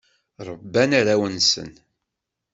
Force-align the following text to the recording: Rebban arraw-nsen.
Rebban 0.47 0.91
arraw-nsen. 0.99 1.71